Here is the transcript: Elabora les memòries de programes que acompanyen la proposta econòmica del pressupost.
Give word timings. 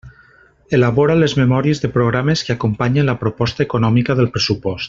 Elabora 0.77 1.17
les 1.23 1.35
memòries 1.41 1.83
de 1.85 1.91
programes 1.99 2.45
que 2.47 2.57
acompanyen 2.57 3.11
la 3.13 3.19
proposta 3.25 3.67
econòmica 3.71 4.21
del 4.23 4.35
pressupost. 4.37 4.79